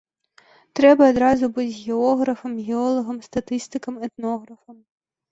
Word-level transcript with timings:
Трэба 0.77 1.03
адразу 1.13 1.49
быць 1.57 1.75
географам, 1.81 2.55
геолагам, 2.69 3.19
статыстыкам, 3.27 3.99
этнографам! 4.07 4.77